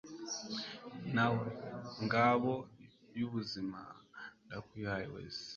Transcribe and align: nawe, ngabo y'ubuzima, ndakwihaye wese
nawe, 1.15 1.47
ngabo 2.03 2.53
y'ubuzima, 3.17 3.79
ndakwihaye 4.45 5.07
wese 5.15 5.45